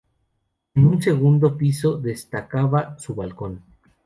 [0.73, 3.61] En su segundo piso destacaba su balcón.